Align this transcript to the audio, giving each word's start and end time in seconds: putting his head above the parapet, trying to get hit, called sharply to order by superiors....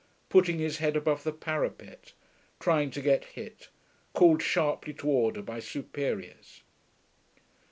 putting 0.29 0.57
his 0.57 0.79
head 0.79 0.95
above 0.97 1.21
the 1.23 1.31
parapet, 1.31 2.13
trying 2.59 2.89
to 2.89 3.03
get 3.03 3.23
hit, 3.23 3.67
called 4.13 4.41
sharply 4.41 4.93
to 4.95 5.07
order 5.07 5.43
by 5.43 5.59
superiors.... 5.59 6.63